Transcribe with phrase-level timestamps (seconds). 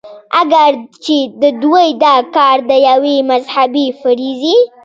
[0.41, 0.71] اګر
[1.03, 4.57] چې د دوي دا کار د يوې مذهبي فريضې